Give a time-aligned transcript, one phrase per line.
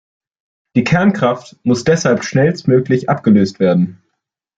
[0.75, 4.01] Die Kernkraft muss deshalb schnellstmöglich abgelöst werden.